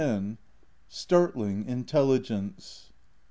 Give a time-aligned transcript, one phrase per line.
[0.89, 2.89] STARTLING INTELLIGENCE.